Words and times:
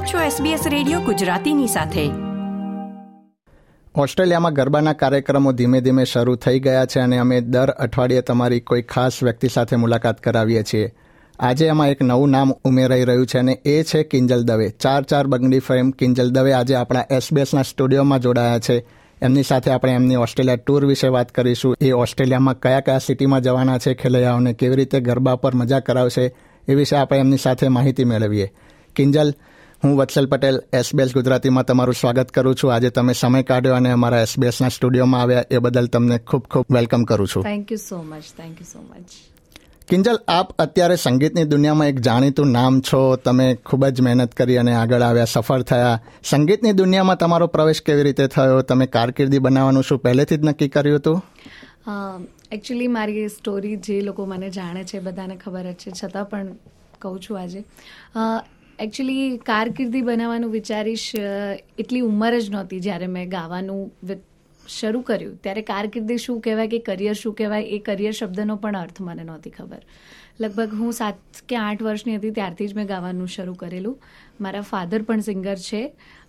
આપ 0.00 0.06
છો 0.06 0.44
SBS 0.44 0.58
radio 0.68 1.00
ગુજરાતીની 1.00 1.66
સાથે. 1.66 2.10
ઓસ્ટ્રેલિયામાં 3.94 4.52
ગરબાના 4.52 4.92
કાર્યક્રમો 4.92 5.52
ધીમે 5.52 5.80
ધીમે 5.80 6.04
શરૂ 6.04 6.34
થઈ 6.34 6.60
ગયા 6.60 6.86
છે 6.86 7.00
અને 7.00 7.18
અમે 7.18 7.40
દર 7.40 7.70
અઠવાડિયે 7.70 8.20
તમારી 8.20 8.60
કોઈ 8.60 8.82
ખાસ 8.82 9.22
વ્યક્તિ 9.22 9.48
સાથે 9.48 9.76
મુલાકાત 9.76 10.20
કરાવીએ 10.20 10.62
છીએ. 10.62 10.92
આજે 11.38 11.66
એમાં 11.66 11.88
એક 11.88 12.02
નવું 12.02 12.28
નામ 12.28 12.52
ઉમેરાઈ 12.64 13.04
રહ્યું 13.04 13.26
છે 13.26 13.38
અને 13.38 13.52
એ 13.64 13.82
છે 13.82 14.02
કિંજલ 14.02 14.42
દવે. 14.42 14.68
ચાર 14.68 15.02
ચાર 15.02 15.26
બંગડી 15.26 15.58
ફેમ 15.58 15.90
કિંજલ 15.90 16.30
દવે 16.30 16.52
આજે 16.52 16.74
આપણા 16.74 17.04
એસબીએસના 17.10 17.62
સ્ટુડિયોમાં 17.62 18.20
જોડાયા 18.20 18.58
છે. 18.58 18.86
એમની 19.22 19.42
સાથે 19.42 19.70
આપણે 19.70 19.92
એમની 19.92 20.16
ઓસ્ટ્રેલિયા 20.16 20.56
ટૂર 20.56 20.86
વિશે 20.86 21.08
વાત 21.08 21.32
કરીશું. 21.32 21.76
એ 21.80 21.92
ઓસ્ટ્રેલિયામાં 21.92 22.60
કયા 22.60 22.80
કયા 22.80 22.98
સિટીમાં 22.98 23.40
જવાના 23.40 23.78
છે, 23.78 23.94
ખેલૈયાઓને 23.94 24.52
કેવી 24.52 24.76
રીતે 24.76 25.00
ગરબા 25.00 25.36
પર 25.36 25.54
મજા 25.54 25.80
કરાવશે 25.80 26.34
એ 26.68 26.74
વિશે 26.74 26.96
આપણે 26.96 27.18
એમની 27.18 27.36
સાથે 27.36 27.68
માહિતી 27.68 28.04
મેળવીએ. 28.04 28.52
કિંજલ 28.96 29.34
હું 29.84 29.96
વત્સલ 29.98 30.26
પટેલ 30.26 30.60
એસબીએસ 30.72 31.12
ગુજરાતીમાં 31.14 31.64
તમારું 31.64 31.94
સ્વાગત 31.94 32.30
કરું 32.30 32.54
છું. 32.54 32.72
આજે 32.74 32.90
તમે 32.90 33.12
સમય 33.12 33.42
કાઢ્યો 33.42 33.74
અને 33.74 33.90
અમારા 33.90 34.20
એસબીએસના 34.20 34.68
સ્ટુડિયોમાં 34.68 35.22
આવ્યા 35.22 35.44
એ 35.50 35.58
બદલ 35.58 35.86
તમને 35.86 36.18
ખૂબ 36.18 36.44
ખૂબ 36.50 36.66
વેલકમ 36.74 37.04
કરું 37.04 37.28
છું. 37.28 37.42
Thank 37.42 37.72
you 37.72 37.78
so 37.78 38.02
much 38.02 38.26
thank 38.38 38.60
you 38.60 38.66
so 38.72 38.82
much 38.82 39.08
Kinjal 39.88 40.18
આપ 40.28 40.52
અત્યારે 40.58 40.96
સંગીતની 40.96 41.44
દુનિયામાં 41.44 41.88
એક 41.88 42.00
જાણીતું 42.00 42.52
નામ 42.52 42.80
છો. 42.80 43.16
તમે 43.16 43.46
ખૂબ 43.54 43.86
જ 43.86 44.00
મહેનત 44.00 44.34
કરી 44.34 44.56
અને 44.56 44.74
આગળ 44.74 45.02
આવ્યા 45.02 45.24
સફળ 45.24 45.62
થયા. 45.62 45.94
સંગીતની 46.24 46.72
દુનિયામાં 46.72 47.16
તમારો 47.16 47.46
પ્રવેશ 47.46 47.82
કેવી 47.82 48.02
રીતે 48.02 48.26
થયો? 48.26 48.62
તમે 48.62 48.86
કારકિર્દી 48.86 49.38
બનાવવાનું 49.38 49.82
શું 49.82 49.98
પહેલેથી 49.98 50.36
જ 50.36 50.44
નક્કી 50.44 50.68
કર્યું 50.68 50.98
હતું? 50.98 51.18
એકચ્યુઅલી 52.52 52.86
મારી 52.88 53.28
સ્ટોરી 53.28 53.76
જે 53.76 54.00
લોકો 54.00 54.26
મને 54.26 54.50
જાણે 54.50 54.84
છે 54.84 55.00
બધાને 55.00 55.36
ખબર 55.36 55.72
જ 55.72 55.74
છે. 55.74 55.90
છતાં 56.04 56.24
પણ 56.24 56.46
કહું 56.98 57.20
છું 57.20 57.40
આજે. 57.40 57.64
એકચ્યુઅલી 58.80 59.38
કારકિર્દી 59.46 60.02
બનાવવાનું 60.02 60.50
વિચારીશ 60.50 61.06
એટલી 61.78 62.00
ઉંમર 62.00 62.38
જ 62.38 62.50
નહોતી 62.50 62.80
જ્યારે 62.80 63.08
મેં 63.16 63.28
ગાવાનું 63.30 63.82
શરૂ 64.68 65.00
કર્યું. 65.00 65.34
ત્યારે 65.42 65.62
કારકિર્દી 65.62 66.18
શું 66.18 66.40
કહેવાય 66.40 66.68
કે 66.68 66.78
કરિયર 66.78 67.14
શું 67.14 67.34
કહેવાય 67.34 67.62
એ 67.76 67.78
કરિયર 67.78 68.12
શબ્દનો 68.12 68.56
પણ 68.56 68.76
અર્થ 68.76 69.00
મને 69.00 69.24
નહોતી 69.24 69.50
ખબર. 69.50 69.82
લગભગ 70.40 70.78
હું 70.80 70.92
સાત 70.92 71.42
કે 71.48 71.56
આઠ 71.56 71.82
વર્ષની 71.82 72.16
હતી 72.16 72.30
ત્યારથી 72.30 72.68
જ 72.68 72.74
મેં 72.74 72.86
ગાવાનું 72.86 73.28
શરૂ 73.28 73.54
કરેલું. 73.54 74.00
મારા 74.40 74.66
ફાધર 74.72 75.02
પણ 75.02 75.20
સિંગર 75.20 75.56
છે. 75.68 75.82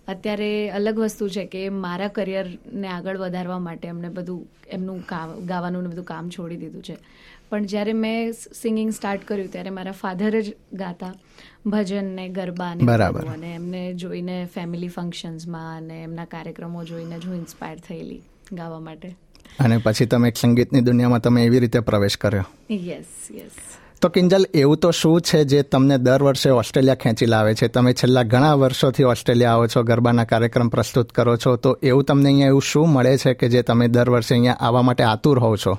અત્યારે 0.08 0.70
અલગ 0.70 0.98
વસ્તુ 0.98 1.28
છે 1.28 1.44
કે 1.46 1.60
મારા 1.68 2.08
કરિયરને 2.08 2.88
આગળ 2.88 3.18
વધારવા 3.18 3.58
માટે 3.58 3.86
એમને 3.88 4.08
બધું, 4.08 4.40
એમનું 4.68 5.04
ગાવાનું 5.46 5.82
ને 5.82 5.88
બધું 5.88 6.04
કામ 6.04 6.28
છોડી 6.28 6.56
દીધું 6.56 6.82
છે. 6.82 6.96
પણ 7.52 7.64
જ્યારે 7.64 7.92
મેં 7.92 8.32
સિંગિંગ 8.32 8.90
સ્ટાર્ટ 8.90 9.24
કર્યું 9.28 9.50
ત્યારે 9.52 9.70
મારા 9.70 9.92
ફાધર 9.92 10.40
જ 10.40 10.54
ગાતા. 10.72 11.12
ભજન 11.66 12.04
ને 12.04 12.28
ગરબા 12.28 12.74
ને 12.74 12.92
અને 13.32 13.54
એમને 13.54 13.94
જોઈને 13.94 14.48
ફેમિલી 14.54 14.88
ફંક્શન્સમાં 14.88 15.76
અને 15.76 16.02
એમના 16.02 16.24
કાર્યક્રમો 16.24 16.84
જોઈને 16.84 17.18
જ 17.18 17.26
હું 17.26 17.36
ઇન્સ્પાયર 17.36 17.78
થયેલી 17.88 18.20
ગાવા 18.52 18.80
માટે. 18.80 19.08
અને 19.60 19.78
પછી 19.78 20.06
તમે 20.06 20.28
એક 20.28 20.36
સંગીતની 20.36 20.80
દુનિયામાં 20.80 21.20
તમે 21.20 21.44
એવી 21.44 21.60
રીતે 21.60 21.80
પ્રવેશ 21.80 22.16
કર્યો. 22.16 22.44
યસ 22.70 23.30
યસ 23.30 23.62
તો 24.02 24.08
કિંજલ 24.08 24.46
એવું 24.54 24.76
તો 24.76 24.90
શું 24.90 25.20
છે 25.20 25.44
જે 25.44 25.62
તમને 25.62 25.98
દર 25.98 26.22
વર્ષે 26.22 26.50
ઓસ્ટ્રેલિયા 26.50 26.94
ખેંચી 26.94 27.26
લાવે 27.26 27.54
છે? 27.54 27.68
તમે 27.68 27.92
છેલ્લા 27.92 28.22
ઘણા 28.22 28.54
વર્ષોથી 28.54 29.02
ઓસ્ટ્રેલિયા 29.04 29.52
આવો 29.52 29.66
છો 29.66 29.82
ગરબાના 29.82 30.24
કાર્યક્રમ 30.24 30.68
પ્રસ્તુત 30.68 31.12
કરો 31.12 31.36
છો 31.36 31.56
તો 31.56 31.78
એવું 31.82 32.04
તમને 32.04 32.28
અહીંયા 32.28 32.46
એવું 32.46 32.62
શું 32.62 32.88
મળે 32.88 33.16
છે 33.16 33.34
કે 33.34 33.48
જે 33.48 33.62
તમે 33.62 33.88
દર 33.88 34.10
વર્ષે 34.10 34.34
અહીંયા 34.34 34.54
આવવા 34.60 34.82
માટે 34.82 35.04
આતુર 35.04 35.38
હોવ 35.38 35.56
છો? 35.56 35.78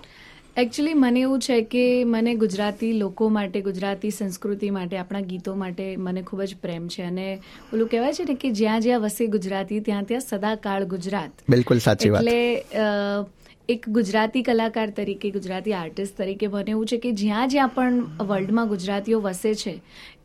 એકચ્યુઅલી 0.58 0.94
મને 0.94 1.20
એવું 1.20 1.40
છે 1.40 1.62
કે 1.64 1.84
મને 2.06 2.36
ગુજરાતી 2.36 2.94
લોકો 2.94 3.30
માટે 3.30 3.62
ગુજરાતી 3.62 4.12
સંસ્કૃતિ 4.12 4.70
માટે 4.70 4.98
આપણા 4.98 5.22
ગીતો 5.22 5.56
માટે 5.56 5.98
મને 5.98 6.22
ખૂબ 6.22 6.42
જ 6.42 6.56
પ્રેમ 6.62 6.88
છે. 6.88 7.04
અને 7.04 7.40
ઓલું 7.74 7.90
કહેવાય 7.90 8.14
છે 8.14 8.24
ને 8.24 8.36
કે 8.36 8.52
જ્યાં 8.52 8.82
જ્યાં 8.82 9.02
વસે 9.02 9.28
ગુજરાતી 9.28 9.80
ત્યાં 9.80 10.06
ત્યાં 10.06 10.22
સદાકાળ 10.22 10.86
ગુજરાત. 10.86 11.32
બિલકુલ 11.50 11.80
સાચી 11.80 12.10
વાત. 12.10 12.22
એટલે 12.22 13.26
એક 13.70 13.86
ગુજરાતી 13.90 14.44
કલાકાર 14.44 14.90
તરીકે, 14.90 15.30
ગુજરાતી 15.32 15.74
આર્ટિસ્ટ 15.74 16.18
તરીકે 16.18 16.48
મને 16.48 16.72
એવું 16.72 16.86
છે 16.86 16.98
કે 16.98 17.12
જ્યાં 17.12 17.48
જ્યાં 17.48 17.70
પણ 17.70 18.00
વર્લ્ડમાં 18.22 18.68
ગુજરાતીઓ 18.68 19.20
વસે 19.20 19.54
છે, 19.54 19.74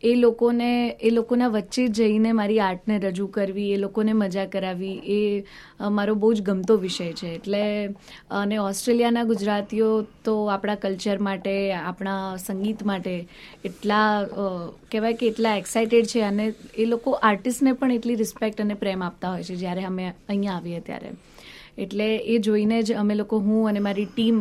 એ 0.03 0.15
લોકોને, 0.15 0.97
એ 1.01 1.09
લોકોના 1.09 1.47
વચ્ચે 1.47 1.87
જઈને 1.87 2.31
મારી 2.31 2.59
આર્ટને 2.59 2.97
રજૂ 2.99 3.27
કરવી, 3.27 3.71
એ 3.71 3.77
લોકોને 3.77 4.13
મજા 4.13 4.45
કરાવી 4.45 4.91
એ 5.07 5.43
મારો 5.89 6.15
બહુ 6.15 6.33
જ 6.33 6.41
ગમતો 6.41 6.77
વિષય 6.77 7.13
છે. 7.13 7.33
એટલે, 7.35 7.63
અને 8.31 8.57
ઓસ્ટ્રેલિયાના 8.57 9.23
ગુજરાતીઓ 9.23 10.01
તો 10.23 10.35
આપણા 10.47 10.75
કલ્ચર 10.75 11.17
માટે, 11.19 11.73
આપણા 11.73 12.35
સંગીત 12.37 12.83
માટે 12.83 13.27
એટલા 13.65 14.25
કહેવાય 14.91 15.13
કે 15.13 15.27
એટલા 15.27 15.55
એક્સાઇટેડ 15.55 16.05
છે 16.05 16.21
અને 16.21 16.53
એ 16.77 16.85
લોકો 16.85 17.11
આર્ટિસ્ટને 17.11 17.71
પણ 17.71 17.91
એટલી 17.91 18.15
રિસ્પેક્ટ 18.15 18.61
અને 18.61 18.73
પ્રેમ 18.73 19.03
આપતા 19.03 19.31
હોય 19.31 19.43
છે, 19.43 19.55
જ્યારે 19.55 19.83
અમે 19.83 20.13
અહીંયા 20.29 20.55
આવીએ 20.55 20.79
ત્યારે. 20.79 21.15
એટલે 21.79 22.17
એ 22.17 22.39
જોઈને 22.39 22.83
જ 22.83 22.93
અમે 22.93 23.15
લોકો 23.15 23.39
હું 23.39 23.69
અને 23.69 23.79
મારી 23.79 24.05
ટીમ 24.05 24.39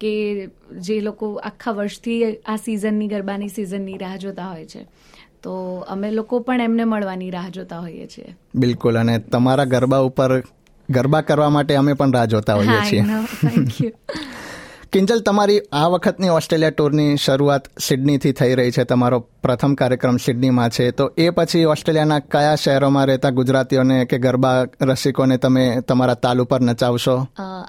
કે 0.00 0.12
જે 0.80 1.00
લોકો 1.00 1.34
આખા 1.44 1.72
વર્ષથી 1.72 2.36
આ 2.46 2.56
સિઝનની 2.56 3.08
ગરબાની 3.08 3.48
સિઝનની 3.48 3.98
રાહ 3.98 4.16
જોતા 4.16 4.50
હોય 4.50 4.66
છે. 4.66 4.86
તો 5.42 5.84
અમે 5.88 6.10
લોકો 6.10 6.40
પણ 6.40 6.60
એમને 6.60 6.84
મળવાની 6.84 7.30
રાહ 7.30 7.48
જોતા 7.48 7.80
હોઈએ 7.80 8.06
છીએ. 8.06 8.36
બિલકુલ 8.54 8.98
અને 8.98 9.18
તમારા 9.18 9.64
ગરબા 9.64 9.98
ઉપર 9.98 10.42
ગરબા 10.90 11.20
કરવા 11.20 11.50
માટે 11.50 11.76
અમે 11.76 11.92
પણ 11.92 12.12
રાહ 12.12 12.24
જોતા 12.24 12.54
હોઈએ 12.54 12.80
છીએ. 12.90 13.04
થેન્ક 13.40 13.80
યુ 13.80 13.92
કિંજલ, 14.92 15.20
તમારી 15.20 15.60
આ 15.72 15.86
વખતની 15.86 16.28
ઓસ્ટ્રેલિયા 16.28 16.70
ટૂરની 16.70 17.16
શરૂઆત 17.16 17.78
સિડનીથી 17.78 18.32
થઈ 18.32 18.54
રહી 18.54 18.70
છે. 18.70 18.84
તમારો 18.84 19.20
પ્રથમ 19.20 19.74
કાર્યક્રમ 19.74 20.16
સિડનીમાં 20.16 20.70
છે. 20.70 20.90
તો 20.90 21.12
એ 21.18 21.30
પછી 21.30 21.64
ઓસ્ટ્રેલિયાના 21.64 22.18
કયા 22.18 22.54
શહેરોમાં 22.54 23.06
રહેતા 23.06 23.30
ગુજરાતીઓને 23.30 24.04
કે 24.04 24.18
ગરબા 24.18 24.64
રસિકોને 24.82 25.36
તમે 25.36 25.80
તમારા 25.80 26.14
તાલ 26.14 26.40
ઉપર 26.40 26.60
નચાવશો? 26.60 27.26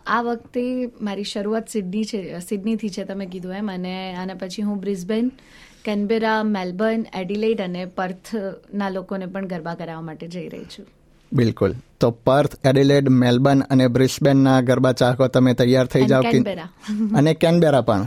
આ 0.08 0.22
વખતે 0.22 0.92
મારી 1.02 1.24
શરૂઆત 1.24 1.70
સિડની 1.70 2.04
છે, 2.04 2.40
સિડનીથી 2.40 2.90
છે 2.90 3.04
તમે 3.04 3.26
કીધું 3.26 3.54
એમ. 3.54 3.72
અને 3.72 4.16
આના 4.16 4.34
પછી 4.34 4.62
હું 4.62 4.80
બ્રિસ્બેન, 4.80 5.32
કેનબેરા, 5.86 6.44
મેલબર્ન, 6.44 7.06
એડિલેડ 7.14 7.62
અને 7.62 7.86
પર્થના 7.86 8.90
લોકોને 8.90 9.26
પણ 9.26 9.48
ગરબા 9.48 9.76
કરાવવા 9.76 10.02
માટે 10.02 10.28
જઈ 10.28 10.48
રહી 10.50 10.64
છું. 10.64 10.86
બિલકુલ. 11.32 11.74
તો 12.00 12.12
પર્થ 12.12 12.56
એડિલેડ 12.66 13.10
મેલબર્ન 13.10 13.62
અને 13.70 13.88
બ્રિસ્બેનના 13.88 14.62
ગરબા 14.62 14.92
ચાહકો 14.92 15.28
તમે 15.28 15.54
તૈયાર 15.54 15.86
થઈ 15.86 16.06
જાઓ 16.06 16.22
અને 17.18 17.34
કેનબેરા 17.34 17.82
પણ. 17.82 18.06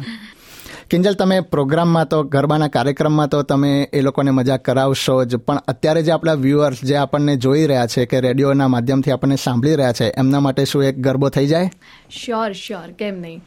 કિંજલ 0.91 1.15
તમે 1.15 1.41
પ્રોગ્રામમાં 1.41 2.09
તો 2.09 2.23
ગરબાના 2.23 2.69
કાર્યક્રમમાં 2.69 3.29
તો 3.29 3.43
તમે 3.43 3.89
એ 3.93 4.01
લોકોને 4.01 4.31
મજા 4.31 4.57
કરાવશો 4.57 5.25
જ 5.25 5.37
પણ 5.37 5.57
અત્યારે 5.69 6.03
જે 6.03 6.13
આપણા 6.13 6.35
વ્યુઅર્સ 6.35 6.85
જે 6.85 6.97
આપણને 6.97 7.37
જોઈ 7.37 7.67
રહ્યા 7.67 7.87
છે 7.87 8.07
કે 8.07 8.21
રેડિયોના 8.21 8.69
માધ્યમથી 8.69 9.11
આપણને 9.11 9.37
સાંભળી 9.37 9.77
રહ્યા 9.77 9.93
છે 9.93 10.05
એમના 10.05 10.41
માટે 10.41 10.65
શું 10.65 10.85
એક 10.85 10.99
ગરબો 10.99 11.29
થઈ 11.29 11.47
જાય? 11.47 11.71
શ્યોર 12.11 12.53
શ્યોર 12.53 12.91
કેમ 12.99 13.15
નહીં. 13.15 13.43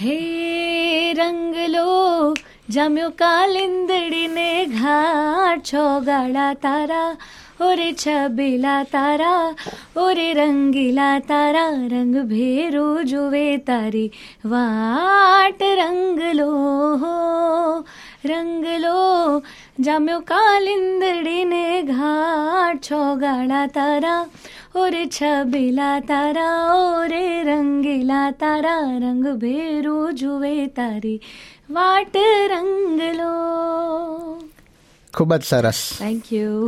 હે 0.00 1.12
રંગલો 1.12 2.34
જમ્યો 2.68 3.10
કાલિંદડીને 3.10 4.66
ઘાટ 4.66 5.62
છો 5.62 6.00
ગાળા 6.00 6.54
તારા 6.54 7.16
ઓરે 7.60 7.94
છબીલા 7.94 8.84
તારા 8.86 9.54
ઓરે 9.96 10.28
રંગીલા 10.34 11.20
તારા 11.22 11.86
રંગ 11.88 12.16
ભેરો 12.26 12.86
જોવે 13.04 13.64
તારી 13.64 14.10
વાટ 14.44 15.62
રંગલો 15.62 16.48
રંગલો 18.24 19.42
જામ્યો 19.80 20.20
કાલિંદડીને 20.24 21.86
ઘાટ 21.86 22.82
છો 22.82 23.02
ગાળા 23.16 23.66
તારા 23.68 24.20
ઓરે 24.76 25.04
છબીલા 25.08 26.00
તારા 26.02 26.74
ઓરે 26.76 27.26
રંગીલા 27.44 28.32
તારા 28.36 28.80
રંગ 29.00 29.28
ભેરો 29.38 29.98
જુએ 30.14 30.56
તારી 30.74 31.20
વાટ 31.70 32.18
રંગલો 32.50 33.30
ખૂબ 35.14 35.30
જ 35.34 35.42
સરસ 35.44 35.84
થેન્ક 35.98 36.32
યુ 36.32 36.58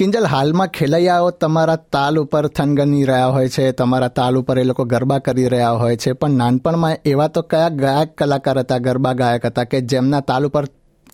કિંજલ, 0.00 0.26
હાલમાં 0.32 0.70
ખેલૈયાઓ 0.76 1.30
તમારા 1.42 1.80
તાલ 1.94 2.18
ઉપર 2.20 2.46
થનગની 2.58 3.06
રહ્યા 3.10 3.32
હોય 3.34 3.50
છે, 3.56 3.64
તમારા 3.80 4.12
તાલ 4.18 4.38
ઉપર 4.40 4.56
એ 4.60 4.64
લોકો 4.68 4.84
ગરબા 4.92 5.18
કરી 5.26 5.48
રહ્યા 5.54 5.80
હોય 5.82 5.98
છે, 6.04 6.12
પણ 6.20 6.38
નાનપણમાં 6.42 7.08
એવા 7.12 7.26
તો 7.34 7.42
કયા 7.50 7.74
ગાયક 7.82 8.14
કલાકાર 8.20 8.54
હતા, 8.62 8.78
ગરબા 8.86 9.12
ગાયક 9.20 9.44
હતા, 9.48 9.66
કે 9.72 9.80
જેમના 9.94 10.22
તાલ 10.30 10.46
ઉપર 10.48 10.64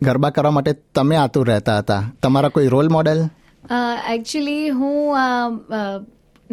ગરબા 0.08 0.30
કરવા 0.36 0.54
માટે 0.58 0.72
તમે 0.98 1.18
આતુર 1.22 1.44
રહેતા 1.52 1.76
હતા? 1.80 1.98
તમારા 2.22 2.52
કોઈ 2.58 2.70
રોલ 2.76 2.92
મોડેલ? 2.96 3.24
એકચ્યુઅલી 4.14 4.70
હું 4.78 4.98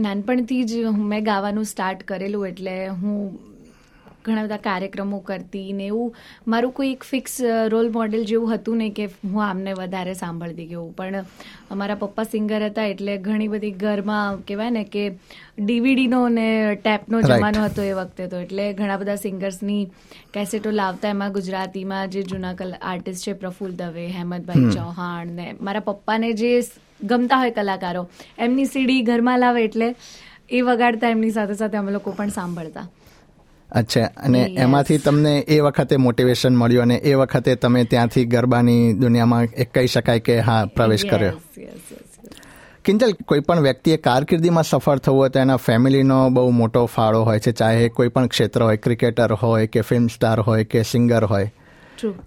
નાનપણથી 0.05 0.63
જ 0.71 0.95
મેં 1.13 1.23
ગાવાનું 1.31 1.71
સ્ટાર્ટ 1.73 2.05
કરેલું 2.11 2.47
એટલે 2.51 2.75
હું 3.01 3.19
ઘણા 4.25 4.45
બધા 4.45 4.61
કાર્યક્રમો 4.67 5.19
કરતી 5.29 5.73
ને 5.79 5.87
એવું 5.87 6.11
મારું 6.53 6.73
કોઈ 6.79 6.91
એક 6.95 7.07
ફિક્સ 7.11 7.35
રોલ 7.73 7.89
મોડેલ 7.97 8.25
જેવું 8.31 8.53
હતું 8.53 8.81
નહીં 8.81 8.95
કે 8.99 9.05
હું 9.23 9.41
આમને 9.47 9.73
વધારે 9.79 10.13
સાંભળતી 10.21 10.67
કે 10.71 10.75
એવું. 10.79 10.91
પણ 10.93 11.25
અમારા 11.71 11.99
પપ્પા 12.03 12.27
સિંગર 12.33 12.61
હતા 12.67 12.87
એટલે 12.93 13.17
ઘણી 13.27 13.49
બધી 13.53 13.73
ઘરમાં 13.83 14.41
કહેવાય 14.47 14.75
ને 14.77 14.83
કે 14.95 15.05
ડીવીડીનો 15.59 16.21
ને 16.37 16.47
ટેપનો 16.77 17.21
જમાનો 17.23 17.65
હતો 17.67 17.87
એ 17.89 17.93
વખતે 17.99 18.29
તો. 18.31 18.43
એટલે 18.45 18.65
ઘણા 18.79 18.99
બધા 19.01 19.19
સિંગર્સની 19.25 19.81
કેસેટો 20.33 20.75
લાવતા 20.79 21.13
એમાં 21.15 21.35
ગુજરાતીમાં 21.37 22.11
જે 22.15 22.25
જૂના 22.31 22.55
કલા 22.55 22.81
આર્ટિસ્ટ 22.83 23.25
છે 23.25 23.37
પ્રફુલ્લ 23.43 23.77
દવે 23.81 24.07
હેમંતભાઈ 24.17 24.73
ચૌહાણ 24.77 25.37
ને 25.39 25.47
મારા 25.61 25.85
પપ્પાને 25.89 26.29
જે 26.41 26.51
ગમતા 27.05 27.39
હોય 27.39 27.53
કલાકારો 27.55 28.03
એમની 28.39 28.67
સીડી 28.73 29.01
ઘરમાં 29.03 29.39
લાવે 29.39 29.61
એટલે 29.63 29.87
એ 30.49 30.61
વગાડતા 30.67 31.13
એમની 31.15 31.31
સાથે 31.37 31.55
સાથે 31.61 31.77
અમે 31.79 31.91
લોકો 31.95 32.13
પણ 32.19 32.35
સાંભળતા. 32.39 32.85
અચ્છા 33.73 34.03
અને 34.03 34.41
એમાંથી 34.57 34.97
તમને 34.97 35.39
એ 35.39 35.59
વખતે 35.59 35.97
મોટિવેશન 35.97 36.55
મળ્યું 36.55 36.81
અને 36.81 36.95
એ 36.95 37.13
વખતે 37.13 37.55
તમે 37.55 37.83
ત્યાંથી 37.83 38.25
ગરબાની 38.25 38.93
દુનિયામાં 38.93 39.43
એક 39.43 39.73
કહી 39.73 39.87
શકાય 39.87 40.19
કે 40.19 40.39
હા 40.39 40.65
પ્રવેશ 40.65 41.05
કર્યો. 41.05 41.31
કિંજલ 42.85 43.13
કોઈ 43.25 43.39
પણ 43.39 43.59
વ્યક્તિએ 43.59 43.97
કારકિર્દીમાં 43.97 44.63
સફળ 44.63 44.97
થવું 44.97 45.19
હોય 45.19 45.29
તો 45.29 45.39
એના 45.39 45.55
ફેમિલીનો 45.55 46.29
બહુ 46.29 46.49
મોટો 46.49 46.85
ફાળો 46.85 47.23
હોય 47.23 47.39
છે 47.39 47.51
ચાહે 47.51 47.89
કોઈ 47.89 48.07
પણ 48.07 48.27
ક્ષેત્ર 48.27 48.63
હોય 48.63 48.77
ક્રિકેટર 48.77 49.33
હોય 49.33 49.67
કે 49.67 49.81
ફિલ્મ 49.81 50.07
સ્ટાર 50.07 50.39
હોય 50.39 50.63
કે 50.63 50.83
સિંગર 50.83 51.23
હોય. 51.23 51.53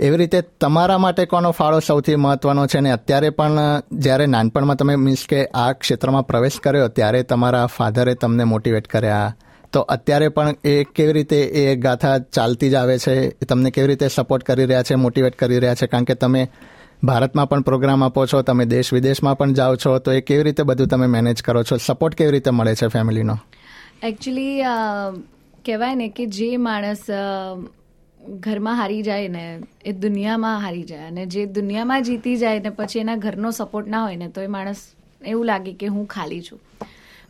એવી 0.00 0.16
રીતે 0.16 0.42
તમારા 0.60 0.98
માટે 0.98 1.24
કોનો 1.24 1.50
ફાળો 1.50 1.80
સૌથી 1.80 2.16
મહત્વનો 2.16 2.66
છે? 2.66 2.78
અને 2.78 2.90
અત્યારે 2.90 3.30
પણ 3.30 3.82
જ્યારે 3.92 4.26
નાનપણમાં 4.26 4.76
તમે 4.76 4.96
મીન્સ 4.96 5.26
કે 5.28 5.46
આ 5.46 5.72
ક્ષેત્રમાં 5.72 6.26
પ્રવેશ 6.26 6.60
કર્યો 6.62 6.88
ત્યારે 6.88 7.22
તમારા 7.22 7.66
ફાધરે 7.66 8.14
તમને 8.14 8.44
મોટિવેટ 8.44 8.86
કર્યા? 8.86 9.36
તો 9.76 9.80
અત્યારે 9.94 10.28
પણ 10.28 10.54
એ 10.64 10.74
કેવી 10.84 11.12
રીતે 11.12 11.40
એ 11.62 11.76
ગાથા 11.76 12.18
ચાલતી 12.18 12.70
જ 12.70 12.74
આવે 12.74 12.98
છે? 12.98 13.14
તમને 13.44 13.70
કેવી 13.70 13.88
રીતે 13.88 14.08
સપોર્ટ 14.08 14.44
કરી 14.44 14.64
રહ્યા 14.64 14.82
છે 14.82 14.94
મોટિવેટ 14.94 15.36
કરી 15.36 15.58
રહ્યા 15.58 15.74
છે? 15.74 15.86
કારણ 15.86 16.04
કે 16.04 16.14
તમે 16.14 16.48
ભારતમાં 17.04 17.48
પણ 17.48 17.60
પ્રોગ્રામ 17.60 18.04
આપો 18.04 18.26
છો, 18.26 18.42
તમે 18.42 18.64
દેશ 18.64 18.92
વિદેશમાં 18.92 19.38
પણ 19.38 19.52
જાઓ 19.52 19.76
છો, 19.76 19.98
તો 19.98 20.12
એ 20.12 20.20
કેવી 20.20 20.42
રીતે 20.42 20.62
બધું 20.62 20.88
તમે 20.88 21.06
મેનેજ 21.06 21.42
કરો 21.42 21.62
છો? 21.62 21.76
સપોર્ટ 21.76 22.14
કેવી 22.14 22.30
રીતે 22.30 22.50
મળે 22.50 22.74
છે 22.74 22.86
ફેમિલીનો 22.88 23.36
એકચ્યુઅલી 24.02 24.62
કહેવાય 25.64 25.94
ને 25.94 26.08
કે 26.08 26.26
જે 26.26 26.48
માણસ 26.56 27.02
ઘરમાં 28.44 28.76
હારી 28.76 29.02
જાય 29.02 29.28
ને, 29.28 29.44
એ 29.84 29.92
દુનિયામાં 29.92 30.60
હારી 30.62 30.82
જાય 30.82 31.06
અને 31.06 31.26
જે 31.26 31.46
દુનિયામાં 31.46 32.02
જીતી 32.02 32.36
જાય 32.36 32.60
ને, 32.60 32.70
પછી 32.70 32.98
એના 32.98 33.16
ઘરનો 33.16 33.50
સપોર્ટ 33.50 33.86
ના 33.86 34.04
હોય 34.04 34.16
ને, 34.16 34.28
તો 34.28 34.40
એ 34.40 34.46
માણસ 34.46 34.76
એવું 35.26 35.44
લાગે 35.46 35.72
કે 35.72 35.86
હું 35.86 36.06
ખાલી 36.06 36.42
છું. 36.42 36.60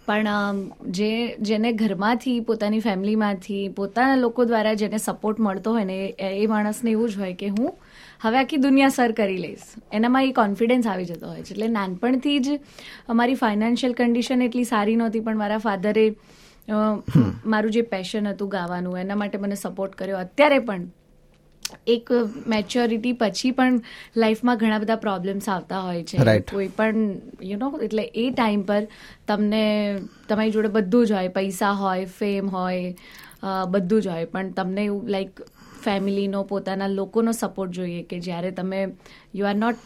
પણ 0.07 0.59
જે 0.91 1.11
જેને 1.41 1.69
ઘરમાંથી 1.73 2.41
પોતાની 2.41 2.81
ફેમિલીમાંથી 2.81 3.63
પોતાના 3.69 4.17
લોકો 4.17 4.45
દ્વારા 4.45 4.75
જેને 4.83 4.99
સપોર્ટ 4.99 5.41
મળતો 5.41 5.73
હોય 5.73 5.85
ને 5.85 5.97
એ 6.09 6.29
એ 6.43 6.47
માણસને 6.47 6.91
એવું 6.91 7.09
જ 7.09 7.19
હોય 7.19 7.35
કે 7.35 7.49
હું 7.49 7.73
હવે 8.25 8.39
આખી 8.39 8.57
દુનિયા 8.57 8.89
સર 8.89 9.13
કરી 9.13 9.37
લઈશ. 9.37 9.67
એનામાં 9.93 10.25
એ 10.25 10.33
કોન્ફિડન્સ 10.33 10.87
આવી 10.87 11.05
જતો 11.05 11.29
હોય 11.29 11.43
છે. 11.43 11.55
એટલે 11.55 11.69
નાનપણથી 11.69 12.39
જ 12.39 12.59
અમારી 13.09 13.35
ફાઇનાન્શિયલ 13.35 13.95
કન્ડિશન 13.95 14.43
એટલી 14.43 14.65
સારી 14.65 14.97
નહોતી 14.97 15.21
પણ 15.21 15.37
મારા 15.37 15.59
ફાધરે 15.59 16.07
મારું 17.47 17.73
જે 17.73 17.83
પેશન 17.95 18.29
હતું 18.29 18.49
ગાવાનું 18.49 18.99
એના 18.99 19.17
માટે 19.17 19.39
મને 19.39 19.55
સપોર્ટ 19.55 19.95
કર્યો. 19.95 20.19
અત્યારે 20.19 20.59
પણ 20.59 20.87
એક 21.87 22.11
મેચ્યોરિટી 22.47 23.13
પછી 23.13 23.51
પણ 23.51 23.81
લાઈફમાં 24.17 24.57
ઘણા 24.57 24.79
બધા 24.79 24.97
પ્રોબ્લેમ્સ 24.97 25.49
આવતા 25.49 25.81
હોય 25.81 26.03
છે. 26.03 26.19
કોઈ 26.41 26.69
પણ 26.69 27.17
યુ 27.43 27.59
નો 27.59 27.71
એટલે 27.83 28.03
એ 28.15 28.31
ટાઈમ 28.31 28.63
પર 28.63 28.87
તમને 29.27 29.65
તમારી 30.29 30.51
જોડે 30.51 30.69
બધું 30.69 31.07
જ 31.07 31.13
હોય. 31.13 31.29
પૈસા 31.29 31.73
હોય 31.73 32.05
ફેમ 32.05 32.49
હોય 32.49 32.95
બધું 33.71 34.03
જ 34.03 34.07
હોય. 34.09 34.25
પણ 34.25 34.51
તમને 34.53 34.85
એવું 34.85 35.09
લાઈક 35.09 35.43
ફેમિલીનો 35.85 36.43
પોતાના 36.45 36.87
લોકોનો 36.89 37.33
સપોર્ટ 37.33 37.73
જોઈએ 37.73 38.03
કે 38.03 38.21
જ્યારે 38.21 38.51
તમે 38.51 38.81
you 39.35 39.47
are 39.47 39.55
not 39.55 39.77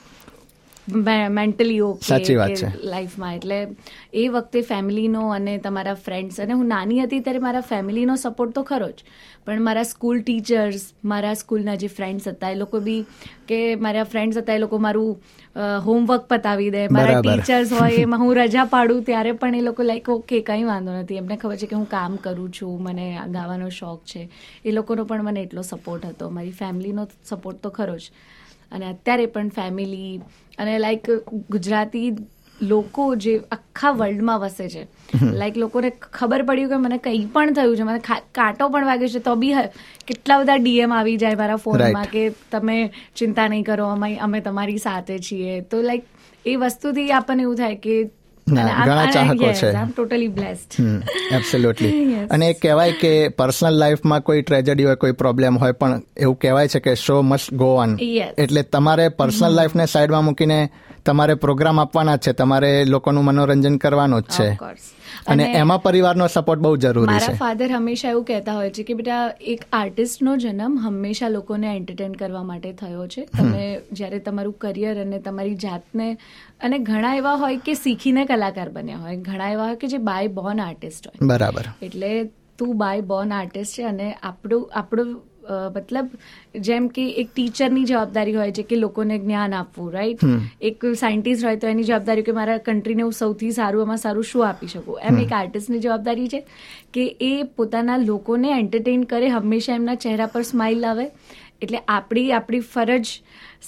mentally 0.89 1.81
okay 1.83 2.05
સાચી 2.05 2.37
વાત 2.37 2.55
છે. 2.55 2.69
લાઈફમાં 2.85 3.35
એટલે 3.35 3.59
એ 4.15 4.29
વખતે 4.29 4.63
ફેમિલીનો 4.65 5.33
અને 5.33 5.59
તમારા 5.61 5.97
ફ્રેન્ડ્સ 5.97 6.39
અને 6.39 6.53
હું 6.53 6.69
નાની 6.69 7.01
હતી 7.01 7.21
ત્યારે 7.21 7.41
મારા 7.41 7.63
ફેમિલીનો 7.65 8.17
સપોર્ટ 8.19 8.55
તો 8.55 8.65
ખરો 8.65 8.89
જ. 8.91 9.05
પણ 9.45 9.63
મારા 9.63 9.85
સ્કૂલ 9.87 10.23
ટીચર્સ 10.23 10.83
મારા 11.05 11.35
સ્કૂલના 11.37 11.77
જે 11.77 11.89
ફ્રેન્ડ્સ 11.91 12.27
હતા 12.27 12.51
એ 12.51 12.57
લોકો 12.57 12.81
બી 12.81 13.03
કે 13.47 13.59
મારા 13.79 14.05
ફ્રેન્ડ્સ 14.07 14.39
હતા 14.39 14.55
એ 14.55 14.65
લોકો 14.65 14.79
મારું 14.79 15.17
હોમવર્ક 15.81 16.27
પતાવી 16.29 16.71
દે. 16.71 16.83
મારા 16.91 17.21
ટીચર્સ 17.21 17.73
હોય 17.73 18.01
એમાં 18.05 18.21
હું 18.21 18.35
રજા 18.39 18.67
પાડું 18.67 19.05
ત્યારે 19.05 19.33
પણ 19.35 19.55
એ 19.55 19.63
લોકો 19.63 19.83
લાઈક 19.83 20.09
ઓકે 20.11 20.43
કંઈ 20.43 20.65
વાંધો 20.65 20.93
નથી. 20.95 21.19
એમને 21.19 21.37
ખબર 21.37 21.57
છે 21.57 21.67
કે 21.67 21.77
હું 21.77 21.87
કામ 21.89 22.19
કરું 22.19 22.51
છું 22.53 22.83
મને 22.83 23.07
ગાવાનો 23.31 23.71
શોખ 23.73 24.05
છે. 24.05 24.29
એ 24.65 24.73
લોકોનો 24.73 25.05
પણ 25.05 25.25
મને 25.25 25.43
એટલો 25.43 25.63
સપોર્ટ 25.65 26.05
હતો. 26.05 26.31
મારી 26.31 26.53
ફેમિલીનો 26.55 27.03
સપોર્ટ 27.25 27.61
તો 27.61 27.71
ખરો 27.73 27.97
જ. 27.97 28.11
અને 28.73 28.87
અત્યારે 28.87 29.27
પણ 29.27 29.49
ફેમિલી 29.49 30.21
અને 30.59 30.79
લાઈક 30.79 31.11
ગુજરાતી 31.51 32.13
લોકો 32.61 33.15
જે 33.15 33.41
આખા 33.53 33.91
વર્લ્ડમાં 33.91 34.41
વસે 34.41 34.69
છે. 34.69 34.87
લાઈક 35.33 35.57
લોકોને 35.57 35.91
ખબર 35.91 36.43
પડ્યું 36.43 36.71
કે 36.71 36.77
મને 36.77 36.99
કંઈ 36.99 37.27
પણ 37.27 37.53
થયું 37.53 37.77
છે. 37.77 37.83
મને 37.83 37.99
કાંટો 38.33 38.69
પણ 38.69 38.85
વાગ્યો 38.85 39.09
છે. 39.09 39.19
તો 39.19 39.35
બી 39.35 39.53
હ- 39.53 39.71
કેટલા 40.07 40.39
બધા 40.41 40.57
ડીએમ 40.57 40.93
આવી 40.93 41.17
જાય 41.17 41.35
મારા 41.35 41.57
ફોનમાં 41.57 42.07
કે 42.07 42.31
તમે 42.53 42.91
ચિંતા 43.17 43.49
નહીં 43.49 43.65
કરો 43.65 43.87
અમે 43.87 44.17
અમે 44.17 44.41
તમારી 44.41 44.79
સાથે 44.79 45.19
છીએ. 45.19 45.61
તો 45.61 45.83
લાઈક 45.83 46.05
એ 46.47 46.57
વસ્તુથી 46.57 47.11
આપણને 47.13 47.43
એવું 47.43 47.57
થાય 47.57 47.75
કે 47.77 47.97
ઘણા 48.51 49.07
ચાહકો 49.11 49.53
છે. 49.53 49.73
ટોટલી 49.93 50.29
બ્લેસ્ડ 50.29 50.81
એબ્સોલ્યુટલી 51.33 52.15
અને 52.31 52.49
એ 52.51 52.55
કહેવાય 52.55 52.93
કે 52.93 53.29
પર્સનલ 53.29 53.75
લાઈફમાં 53.75 54.23
કોઈ 54.23 54.43
ટ્રેજેડી 54.43 54.85
હોય 54.85 54.95
કોઈ 54.95 55.13
પ્રોબ્લેમ 55.13 55.59
હોય 55.59 55.73
પણ 55.73 56.03
એવું 56.17 56.39
કહેવાય 56.39 56.69
છે 56.69 56.81
કે 56.81 56.95
શો 56.95 57.23
મસ્ટ 57.23 57.55
ગો 57.55 57.75
ઓન 57.75 57.97
એટલે 58.39 58.63
તમારે 58.63 59.09
પર્સનલ 59.09 59.55
લાઈફને 59.55 59.87
સાઈડમાં 59.87 60.25
મૂકીને 60.25 60.71
તમારે 61.07 61.35
પ્રોગ્રામ 61.35 61.81
આપવાના 61.81 62.17
જ 62.17 62.19
છે 62.19 62.33
તમારે 62.33 62.85
લોકોનું 62.85 63.25
મનોરંજન 63.25 63.77
કરવાનું 63.77 64.23
જ 64.23 64.25
છે. 64.25 64.59
અને 65.29 65.45
એમાં 65.53 65.83
પરિવારનો 65.83 66.27
સપોર્ટ 66.27 66.61
બહુ 66.61 66.77
જરૂરી 66.77 67.15
મારા 67.15 67.35
છે. 67.35 67.39
ફાધર 67.39 67.73
હંમેશા 67.73 68.09
એવું 68.09 68.25
કહેતા 68.25 68.55
હોય 68.55 68.71
છે 68.71 68.83
કે 68.83 68.95
બેટા 68.95 69.33
એક 69.41 69.65
આર્ટિસ્ટનો 69.73 70.37
જન્મ 70.37 70.79
હંમેશા 70.79 71.29
લોકોને 71.29 71.77
એન્ટરટેન 71.77 72.13
કરવા 72.13 72.43
માટે 72.43 72.73
થયો 72.73 73.07
છે. 73.07 73.25
તમે 73.25 73.81
જ્યારે 73.93 74.19
તમારું 74.19 74.53
કરિયર 74.53 75.01
અને 75.01 75.19
તમારી 75.19 75.55
જાતને 75.55 76.19
અને 76.61 76.79
ઘણા 76.79 77.15
એવા 77.15 77.35
હોય 77.35 77.57
કે 77.57 77.75
શીખીને 77.75 78.25
કલાકાર 78.25 78.69
બન્યા 78.69 78.99
હોય. 78.99 79.17
ઘણા 79.17 79.49
એવા 79.49 79.67
હોય 79.67 79.77
કે 79.77 79.89
જે 79.89 79.99
બાય 79.99 80.29
બોર્ન 80.29 80.61
આર્ટિસ્ટ 80.61 81.09
હોય. 81.09 81.27
બરાબર. 81.27 81.65
એટલે 81.83 82.31
તું 82.59 82.79
બાય 82.79 83.01
બોર્ન 83.01 83.33
આર્ટિસ્ટ 83.33 83.73
છે 83.79 83.83
અને 83.83 84.13
આપણું 84.23 84.71
આપણું 84.75 85.23
મતલબ 85.51 86.09
જેમ 86.61 86.89
કે 86.89 87.11
એક 87.11 87.29
ટીચરની 87.37 87.85
જવાબદારી 87.85 88.35
હોય 88.35 88.53
છે 88.53 88.63
કે 88.63 88.77
લોકોને 88.77 89.19
જ્ઞાન 89.19 89.55
આપવું 89.55 89.93
રાઈટ 89.93 90.19
એક 90.61 90.85
સાયન્ટિસ્ટ 90.99 91.45
હોય 91.45 91.57
તો 91.57 91.67
એની 91.67 91.83
જવાબદારી 91.83 92.23
કે 92.23 92.33
મારા 92.33 92.59
કન્ટ્રીને 92.59 93.03
હું 93.03 93.13
સૌથી 93.13 93.51
સારું 93.51 93.83
એમાં 93.83 93.97
સારું 93.97 94.25
શું 94.25 94.49
આપી 94.49 94.67
શકું? 94.67 94.99
એમ 95.03 95.19
એક 95.19 95.33
આર્ટિસ્ટની 95.33 95.79
જવાબદારી 95.79 96.29
છે 96.29 96.47
કે 96.95 97.17
એ 97.21 97.43
પોતાના 97.43 97.97
લોકોને 97.97 98.51
એન્ટરટેઇન 98.59 99.03
કરે 99.03 99.29
હંમેશા 99.29 99.75
એમના 99.75 99.95
ચહેરા 99.95 100.27
પર 100.27 100.43
સ્માઇલ 100.43 100.87
આવે 100.87 101.07
એટલે 101.63 101.79
આપણી 101.89 102.33
આપણી 102.33 102.61
ફરજ 102.61 103.07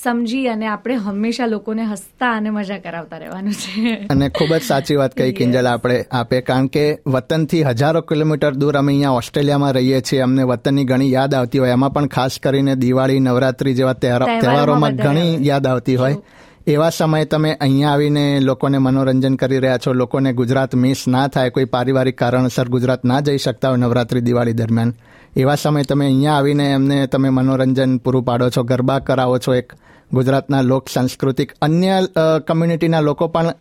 સમજી 0.03 0.47
અને 0.47 0.67
આપણે 0.67 0.95
હંમેશા 0.95 1.47
લોકોને 1.47 1.85
હસતા 1.85 2.33
અને 2.33 2.51
મજા 2.51 2.79
કરાવતા 2.79 3.19
રહેવાનું 3.19 3.53
છે. 3.53 3.95
અને 4.11 4.29
ખૂબ 4.29 4.57
જ 4.57 4.63
સાચી 4.63 4.97
વાત 4.97 5.17
કહી 5.17 5.33
કિંજલ 5.33 5.67
આપણે 5.67 6.05
આપે. 6.11 6.41
કારણ 6.41 6.67
કે 6.67 6.99
વતનથી 7.07 7.63
હજારો 7.63 8.01
કિલોમીટર 8.01 8.55
દૂર 8.55 8.79
અમે 8.79 8.93
અહીંયા 8.93 9.11
ઓસ્ટ્રેલિયામાં 9.11 9.73
રહીએ 9.73 10.01
છીએ. 10.01 10.21
અમને 10.21 10.43
વતનની 10.43 10.85
ઘણી 10.85 11.13
યાદ 11.13 11.35
આવતી 11.35 11.59
હોય. 11.59 11.71
એમાં 11.71 11.93
પણ 11.93 12.07
ખાસ 12.07 12.39
કરીને 12.43 12.75
દિવાળી 12.75 13.21
નવરાત્રી 13.21 13.75
જેવા 13.75 13.93
તહેવારો- 13.93 14.41
તહેવારોમાં 14.41 14.91
તહેવારોમાં 14.91 15.31
ઘણી 15.31 15.47
યાદ 15.47 15.67
આવતી 15.67 15.97
હોય. 15.97 16.17
એવા 16.67 16.91
સમયે 16.91 17.25
તમે 17.25 17.53
અહીંયા 17.55 17.91
આવીને 17.91 18.41
લોકોને 18.41 18.79
મનોરંજન 18.79 19.35
કરી 19.35 19.59
રહ્યા 19.59 19.79
છો. 19.79 19.93
લોકોને 19.93 20.33
ગુજરાત 20.33 20.75
મિસ 20.75 21.05
ના 21.09 21.29
થાય. 21.29 21.51
કોઈ 21.51 21.65
પારિવારિક 21.65 22.19
કારણસર 22.19 22.69
ગુજરાત 22.69 23.05
ના 23.05 23.21
જઈ 23.21 23.39
શકતા 23.39 23.69
હોય 23.69 23.79
નવરાત્રી 23.79 24.21
દિવાળી 24.21 24.53
દરમિયાન. 24.53 24.95
એવા 25.37 25.55
સમયે 25.55 25.85
તમે 25.85 26.05
અહીંયા 26.07 26.37
આવીને 26.37 26.73
એમને 26.73 27.07
તમે 27.07 27.31
મનોરંજન 27.31 27.99
પૂરું 27.99 28.25
પાડો 28.25 28.51
છો 28.51 28.63
ગરબા 28.63 28.99
કરાવો 28.99 29.39
છો 29.39 29.55
એક 29.55 29.73
ગુજરાતના 30.13 30.63
લોક 30.63 30.89
સાંસ્કૃતિક 30.89 31.53
અન્ય 31.63 32.01
કમ્યુનિટીના 32.47 33.01
લોકો 33.01 33.29
પણ 33.29 33.53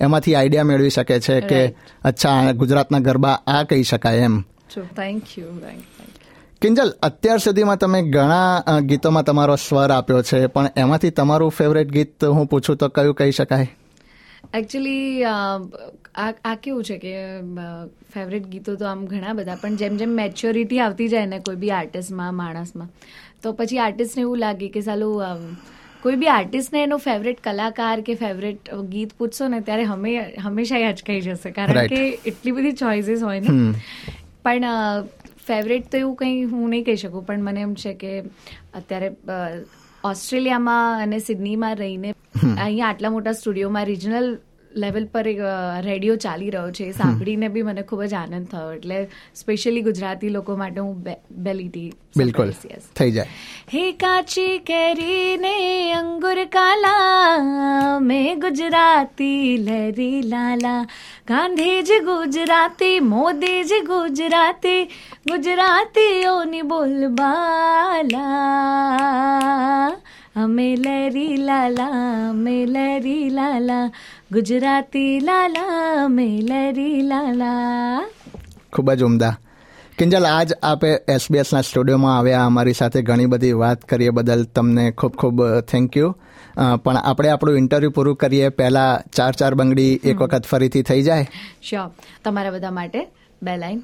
એમાંથી 0.00 0.34
આઈડિયા 0.34 0.64
મેળવી 0.64 0.90
શકે 0.90 1.20
છે 1.20 1.40
કે 1.40 1.74
અચ્છા 2.04 2.52
ગુજરાતના 2.52 2.98
ગરબા 2.98 3.40
આ 3.46 3.62
કહી 3.62 3.82
શકાય 3.82 4.16
એમ. 4.16 4.40
થેન્ક 4.96 5.38
યુ 5.38 5.46
કિંજલ 6.62 6.94
અત્યાર 7.02 7.38
સુધીમાં 7.38 7.76
તમે 7.76 8.02
ઘણા 8.02 8.80
ગીતોમાં 8.80 9.24
તમારો 9.24 9.56
સ્વર 9.56 9.90
આપ્યો 9.90 10.22
છે 10.22 10.46
પણ 10.46 10.70
એમાંથી 10.76 11.10
તમારું 11.10 11.50
ફેવરેટ 11.50 11.88
ગીત 11.88 12.24
હું 12.24 12.46
પૂછું 12.46 12.76
તો 12.76 12.88
કયું 12.88 13.14
કહી 13.14 13.30
શકાય? 13.30 13.76
એકચ્યુઅલી 14.54 15.24
આ 15.24 16.32
આ 16.44 16.54
કેવું 16.54 16.84
છે 16.84 16.98
કે 16.98 17.14
ફેવરેટ 18.14 18.46
ગીતો 18.46 18.74
તો 18.74 18.84
આમ 18.84 19.06
ઘણા 19.06 19.32
બધા 19.32 19.54
પણ 19.54 19.76
જેમ 19.76 19.96
જેમ 19.96 20.08
મેચ્યોરિટી 20.08 20.78
આવતી 20.78 21.08
જાય 21.08 21.26
ને 21.26 21.38
કોઈ 21.38 21.56
બી 21.56 21.70
આર્ટિસ્ટમાં 21.70 22.34
માણસમાં 22.34 22.88
તો 23.42 23.52
પછી 23.52 23.78
આર્ટિસ્ટને 23.78 24.20
એવું 24.20 24.38
લાગે 24.38 24.68
કે 24.68 24.80
સાલું 24.80 25.56
કોઈ 26.02 26.16
બી 26.16 26.26
આર્ટિસ્ટને 26.26 26.82
એનો 26.82 26.96
ફેવરેટ 26.96 27.40
કલાકાર 27.40 28.00
કે 28.00 28.14
ફેવરેટ 28.14 28.74
ગીત 28.74 29.12
પૂછશો 29.18 29.48
ને 29.48 29.60
ત્યારે 29.60 29.82
હમે 29.82 30.34
હંમેશા 30.38 30.78
એ 30.78 30.84
અચકાઈ 30.84 31.20
જશે. 31.20 31.50
કારણ 31.50 31.86
કે 31.86 32.18
એટલી 32.26 32.52
બધી 32.52 32.72
ચોઇસીસ 32.72 33.22
હોય 33.22 33.40
ને. 33.40 33.72
પણ 34.42 34.64
ફેવરેટ 35.46 35.90
તો 35.92 35.98
એવું 35.98 36.16
કંઈ 36.16 36.44
હું 36.44 36.70
નહીં 36.70 36.84
કહી 36.84 36.96
શકું 36.96 37.26
પણ 37.26 37.42
મને 37.42 37.60
એમ 37.60 37.74
છે 37.74 37.94
કે 37.94 38.20
અત્યારે 38.74 39.08
ઓસ્ટ્રેલિયામાં 40.06 41.02
અને 41.02 41.20
સિડનીમાં 41.20 41.78
રહીને 41.78 42.10
અહીંયા 42.56 42.88
આટલા 42.88 43.10
મોટા 43.10 43.34
સ્ટુડિયોમાં 43.34 43.86
રિજનલ 43.86 44.28
લેવલ 44.76 45.04
પર 45.04 45.28
એક 45.28 45.38
રેડિયો 45.80 46.16
ચાલી 46.16 46.50
રહ્યો 46.50 46.70
છે. 46.70 46.84
એ 46.84 46.92
સાંભળીને 46.92 47.48
બી 47.48 47.62
મને 47.62 47.82
ખૂબ 47.82 48.02
જ 48.02 48.14
આનંદ 48.14 48.46
થયો. 48.46 48.72
એટલે 48.72 49.08
સ્પેશિયલી 49.34 49.82
ગુજરાતી 49.82 50.28
લોકો 50.28 50.56
માટે 50.56 50.80
હું 50.80 51.04
બેલીટી 51.30 51.92
બિલકુલ. 52.16 52.52
થઈ 52.96 53.10
જાય. 53.10 53.26
હે 53.74 53.92
કાચી 53.92 54.58
કેરીને 54.58 55.92
અંગુર 55.92 56.44
કાલા 56.44 57.38
મેં 58.00 58.40
ગુજરાતી 58.40 59.56
લહેરી 59.56 60.22
લાલા. 60.22 60.86
ગાંધીજી 61.28 61.98
ગુજરાતી 61.98 63.00
મોદીજી 63.00 63.80
ગુજરાતી 63.80 64.84
ગુજરાતીઓની 65.30 66.62
બોલબાલા. 66.62 68.26
અમે 70.36 70.66
લહેરી 70.76 71.36
લાલા 71.48 72.00
અમે 72.30 72.56
લહેરી 72.74 73.28
લાલા 73.36 73.84
ગુજરાતી 74.32 75.20
લાલા 75.20 76.04
અમે 76.04 76.26
લહેરી 76.48 76.98
લાલા. 77.02 78.02
ખૂબ 78.72 78.90
જ 78.92 79.02
ઉમદા. 79.08 79.34
કિંજલ 79.98 80.26
આજ 80.30 80.52
આપે 80.62 80.90
એસબીએસના 81.14 81.62
સ્ટુડિયોમાં 81.68 82.16
આવ્યા 82.18 82.44
અમારી 82.50 82.76
સાથે 82.80 83.02
ઘણી 83.02 83.30
બધી 83.34 83.52
વાત 83.62 83.88
કરીએ 83.90 84.12
બદલ 84.18 84.44
તમને 84.54 84.86
ખૂબ 84.92 85.16
ખૂબ 85.22 85.40
થેન્ક 85.72 85.96
યુ 85.96 86.12
પણ 86.84 87.00
આપણે 87.02 87.30
આપણું 87.34 87.58
ઇન્ટરવ્યૂ 87.62 87.96
પૂરું 87.98 88.16
કરીએ 88.22 88.50
પહેલાં 88.60 89.08
ચાર 89.16 89.32
ચાર 89.42 89.52
બંગડી 89.60 89.92
એક 90.04 90.20
વખત 90.22 90.44
ફરીથી 90.52 90.82
થઈ 90.90 91.02
જાય? 91.02 91.26
શ્યોર 91.62 91.88
તમારા 92.24 92.56
બધા 92.56 92.70
માટે 92.80 93.00
બે 93.42 93.56
લાઈન 93.62 93.80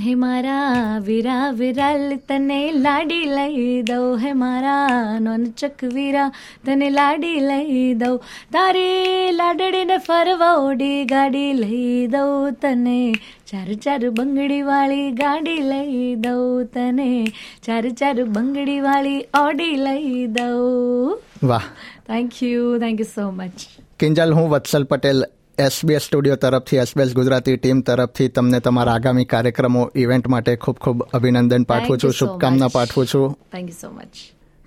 હે 0.00 0.14
મારા 0.14 0.98
વીરા 0.98 1.50
વિરાલ 1.50 2.16
તને 2.16 2.72
લાડી 2.72 3.24
લઈ 3.24 3.82
દઉં. 3.82 4.18
હે 4.18 4.32
મારા 4.32 4.88
નોનચક 5.20 5.84
વીરા 5.84 6.32
તને 6.66 6.90
લાડી 6.90 7.40
લઈ 7.40 7.94
દઉં. 7.94 8.18
તારી 8.52 9.32
લાડડીને 9.32 9.98
ફરવા 9.98 10.52
ઓડી 10.52 11.04
ગાડી 11.04 11.52
લઈ 11.52 12.06
દઉં. 12.06 12.52
તને 12.52 13.14
ચાર 13.46 13.74
ચાર 13.74 14.10
બંગડી 14.10 14.62
વાળી 14.62 15.10
ગાડી 15.10 15.56
લઈ 15.56 16.14
દઉં. 16.14 16.64
તને 16.64 17.26
ચાર 17.62 17.88
ચાર 17.88 18.24
બંગડી 18.24 18.80
વાળી 18.80 19.24
ઓડી 19.40 19.76
લઈ 19.76 20.26
દઉં. 20.26 21.18
વાહ. 21.46 21.62
Thank 22.06 22.42
you 22.42 22.78
thank 22.78 23.00
you 23.00 23.06
so 23.14 23.30
much 23.30 23.52
Kinjal 24.00 24.32
હું 24.32 24.50
વત્સલ 24.50 24.84
પટેલ 24.84 25.24
એસબીએસ 25.58 26.02
સ્ટુડિયો 26.02 26.36
તરફથી 26.36 26.76
એસબીએસ 26.76 27.14
ગુજરાતી 27.14 27.56
ટીમ 27.56 27.80
તરફથી 27.80 28.28
તમને 28.28 28.60
તમારા 28.60 28.92
આગામી 28.92 29.24
કાર્યક્રમો 29.24 29.90
ઇવેન્ટ 29.94 30.28
માટે 30.28 30.56
ખૂબ 30.56 30.76
ખૂબ 30.76 31.02
અભિનંદન 31.02 31.62
પાઠવું 31.62 31.98
છું 31.98 32.12
શુભકામના 32.12 32.68
પાઠવું 32.68 33.06
છું. 33.06 33.38
થેન્ક 33.52 33.68
યુ 33.68 33.76
સો 33.80 33.90
મચ 33.90 34.16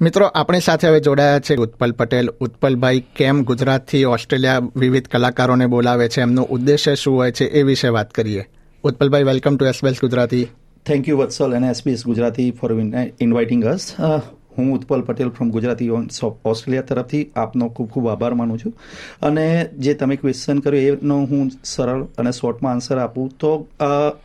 મિત્રો 0.01 0.25
આપણી 0.25 0.59
સાથે 0.59 0.87
હવે 0.87 0.99
જોડાયા 0.99 1.39
છે 1.39 1.55
ઉત્પલ 1.55 1.91
પટેલ. 1.91 2.29
ઉત્પલભાઈ 2.39 3.03
કેમ 3.15 3.43
ગુજરાતથી 3.43 4.03
ઓસ્ટ્રેલિયા 4.03 4.59
વિવિધ 4.75 5.07
કલાકારોને 5.07 5.67
બોલાવે 5.67 6.09
છે? 6.09 6.21
એમનો 6.21 6.43
ઉદ્દેશ્ય 6.43 6.95
શું 6.95 7.15
હોય 7.15 7.31
છે 7.31 7.45
એ 7.45 7.63
વિશે 7.63 7.87
વાત 7.87 8.11
કરીએ. 8.11 8.45
ઉત્પલભાઈ 8.83 9.23
welcome 9.23 9.57
to 9.57 9.65
SBS 9.65 9.95
Gujarati. 10.01 10.47
Thank 10.85 11.09
you 11.09 11.17
Vatsal 11.17 11.55
અને 11.55 11.67
SBS 11.67 12.05
Gujarati 12.05 12.51
for 12.51 12.73
inviting 13.19 13.65
us 13.65 13.95
હું 14.57 14.73
ઉત્પલ 14.73 15.01
પટેલ 15.01 15.29
ફ્રોમ 15.29 15.49
ગુજરાતી 15.49 15.89
ઓસ્ટ્રેલિયા 15.89 16.81
તરફથી 16.81 17.31
આપનો 17.35 17.69
ખૂબ 17.69 17.89
ખૂબ 17.89 18.07
આભાર 18.09 18.33
માનું 18.33 18.57
છું. 18.57 18.73
અને 19.21 19.69
જે 19.77 19.93
તમે 19.93 20.15
ક્વેશ્ચન 20.15 20.59
કર્યો 20.59 20.95
એનો 20.95 21.17
હું 21.25 21.51
સરળ 21.63 22.03
અને 22.17 22.31
શોર્ટમાં 22.31 22.73
આન્સર 22.73 22.97
આપું. 22.97 23.29
તો 23.39 23.67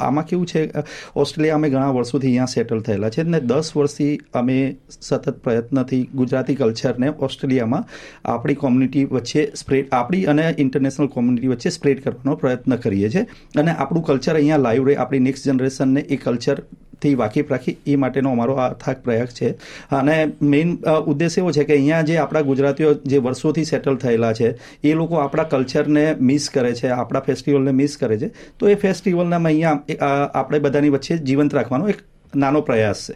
આમાં 0.00 0.26
કેવું 0.26 0.46
છે 0.46 0.72
ઓસ્ટ્રેલિયા 1.16 1.54
અમે 1.54 1.70
ઘણા 1.70 1.90
વર્ષોથી 1.90 2.26
અહીંયા 2.26 2.44
સેટલ 2.44 2.80
થયેલા 2.80 3.10
છે 3.10 3.20
અને 3.20 3.40
દસ 3.40 3.72
વર્ષથી 3.76 4.16
અમે 4.34 4.76
સતત 5.00 5.38
પ્રયત્નથી 5.38 6.02
ગુજરાતી 6.14 6.54
કલ્ચરને 6.54 7.08
ઓસ્ટ્રેલિયામાં 7.08 7.84
આપણી 8.24 8.54
કોમ્યુનિટી 8.54 9.04
વચ્ચે 9.04 9.52
સ્પ્રેડ 9.54 9.88
આપણી 9.92 10.24
અને 10.24 10.54
ઇન્ટરનેશનલ 10.58 11.06
કોમ્યુનિટી 11.06 11.48
વચ્ચે 11.48 11.70
સ્પ્રેડ 11.70 12.04
કરવાનો 12.04 12.36
પ્રયત્ન 12.36 12.76
કરીએ 12.76 13.08
છીએ. 13.08 13.22
અને 13.58 13.70
આપણું 13.70 14.04
કલ્ચર 14.04 14.34
અહીંયા 14.34 14.56
લાઈવ 14.56 14.86
રહે, 14.86 14.96
આપણી 14.96 15.18
નેક્સ્ટ 15.18 15.46
જનરેશનને 15.46 16.00
એ 16.00 16.16
કલ્ચર 16.16 16.62
થી 17.06 17.14
વાકેફ 17.14 17.50
રાખી, 17.50 17.76
એ 17.86 17.96
માટેનો 17.96 18.32
અમારો 18.32 18.54
આ 18.54 18.68
અથાગ 18.68 19.02
પ્રયાસ 19.04 19.34
છે. 19.40 19.50
અને 19.92 20.18
મેઇન 20.42 20.76
ઉદ્દેશ 21.06 21.38
એવો 21.38 21.52
છે 21.52 21.64
કે 21.64 21.74
અહીંયા 21.74 22.02
જે 22.02 22.16
આપણા 22.18 22.40
ગુજરાતીઓ 22.42 22.94
જે 23.06 23.18
વર્ષોથી 23.18 23.64
સેટલ 23.64 23.96
થયેલા 23.96 24.32
છે, 24.32 24.54
એ 24.84 24.94
લોકો 24.94 25.16
આપણા 25.16 25.50
કલ્ચરને 25.52 26.06
મિસ 26.20 26.50
કરે 26.54 26.72
છે, 26.74 26.88
આપણા 26.90 27.20
ફેસ્ટિવલને 27.20 27.72
મિસ 27.72 27.96
કરે 28.00 28.18
છે. 28.18 28.28
તો 28.58 28.68
એ 28.68 28.74
ફેસ્ટિવલને 28.74 29.36
અહીંયા 29.36 30.04
આપણે 30.34 30.58
બધાની 30.58 30.88
વચ્ચે 30.88 31.18
જીવંત 31.18 31.54
રાખવાનો 31.54 31.88
એક 31.88 31.98
નાનો 32.36 32.60
પ્રયાસ 32.60 33.06
છે. 33.08 33.14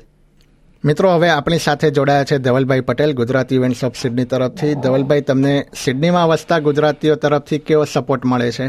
મિત્રો, 0.85 1.09
હવે 1.11 1.29
આપણી 1.29 1.59
સાથે 1.59 1.91
જોડાયા 1.91 2.25
છે 2.25 2.39
Dhavalbhai 2.39 2.81
Patel, 2.81 3.13
Gujarati 3.13 3.55
events 3.55 3.83
of 3.85 3.99
Sydney 4.03 4.25
તરફથી. 4.25 4.75
ધવલભાઈ, 4.75 5.21
તમને 5.21 5.55
સિડનીમાં 5.85 6.29
વસતા 6.29 6.59
ગુજરાતીઓ 6.59 7.17
તરફથી 7.17 7.59
કેવો 7.59 7.85
સપોર્ટ 7.85 8.25
મળે 8.25 8.51
છે? 8.53 8.69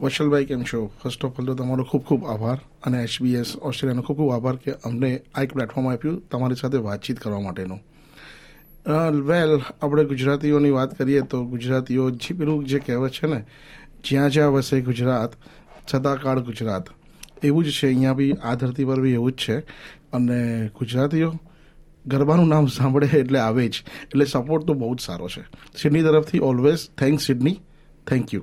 વશલભાઈ, 0.00 0.44
કેમ 0.44 0.62
છો? 0.62 0.90
ફર્સ્ટ 1.02 1.24
ઓફ 1.24 1.40
ઓલ 1.40 1.46
તો 1.46 1.54
તમારો 1.54 1.84
ખૂબ 1.84 2.02
ખૂબ 2.02 2.26
આભાર 2.26 2.58
અને 2.84 3.02
એસબીએસ 3.02 3.56
ઓસ્ટ્રેલિયાનો 3.56 4.02
ખૂબ 4.02 4.16
ખૂબ 4.16 4.32
આભાર 4.32 4.56
કે 4.56 4.72
અમને 4.84 5.10
આ 5.34 5.42
એક 5.42 5.52
પ્લેટફોર્મ 5.52 5.92
આપ્યું 5.92 6.22
તમારી 6.28 6.54
સાથે 6.54 6.76
વાતચીત 6.76 7.18
કરવા 7.18 7.40
માટેનું. 7.40 7.80
વેલ 9.26 9.60
આપણે 9.82 10.04
ગુજરાતીઓની 10.04 10.70
વાત 10.70 10.98
કરીએ 10.98 11.20
તો 11.20 11.44
ગુજરાતીઓ 11.44 12.10
જે 12.10 12.34
પેલું 12.34 12.64
જે 12.64 12.78
કહેવત 12.78 13.10
છે 13.10 13.26
ને, 13.26 13.44
જ્યાં 14.04 14.30
જ્યાં 14.30 14.52
વસે 14.52 14.80
ગુજરાત 14.80 15.32
સદાકાળ 15.90 16.40
ગુજરાત. 16.40 16.88
એવું 17.42 17.64
જ 17.64 17.70
છે, 17.70 17.86
અહીંયા 17.86 18.14
બી 18.14 18.32
આ 18.32 18.54
ધરતી 18.54 18.84
પર 18.84 19.00
બી 19.00 19.12
એવું 19.12 19.32
જ 19.32 19.34
છે. 19.34 19.58
અને 20.12 20.68
ગુજરાતીઓ 20.78 21.34
ગરબાનું 22.06 22.48
નામ 22.48 22.66
સાંભળે 22.66 23.06
એટલે 23.06 23.38
આવે 23.38 23.68
જ. 23.68 23.84
એટલે 24.02 24.24
સપોર્ટ 24.24 24.64
તો 24.64 24.74
બહુ 24.74 24.94
જ 24.94 25.00
સારો 25.00 25.28
છે. 25.28 25.44
સિડની 25.82 26.02
તરફથી 26.02 26.38
always 26.38 26.88
thank 26.98 27.20
Sydney 27.20 27.60
thank 28.06 28.34
you 28.34 28.42